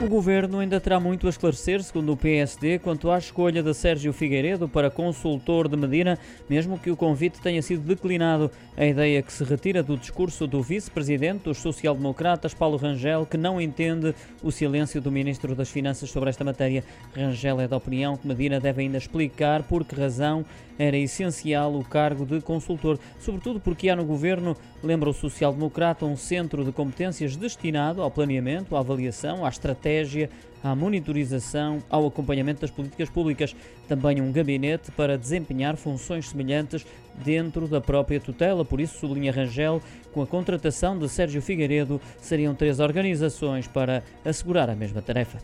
[0.00, 4.12] O governo ainda terá muito a esclarecer, segundo o PSD, quanto à escolha de Sérgio
[4.12, 6.16] Figueiredo para consultor de Medina,
[6.48, 8.48] mesmo que o convite tenha sido declinado.
[8.76, 13.60] A ideia que se retira do discurso do vice-presidente dos social-democratas, Paulo Rangel, que não
[13.60, 16.84] entende o silêncio do ministro das Finanças sobre esta matéria.
[17.12, 20.44] Rangel é da opinião que Medina deve ainda explicar por que razão
[20.78, 26.16] era essencial o cargo de consultor, sobretudo porque há no governo, lembra o social-democrata, um
[26.16, 30.30] centro de competências destinado ao planeamento, à avaliação, à estratégia estratégia,
[30.62, 33.54] à monitorização, ao acompanhamento das políticas públicas.
[33.88, 36.84] Também um gabinete para desempenhar funções semelhantes
[37.24, 38.64] dentro da própria tutela.
[38.64, 39.80] Por isso, sublinha Rangel,
[40.12, 45.38] com a contratação de Sérgio Figueiredo, seriam três organizações para assegurar a mesma tarefa.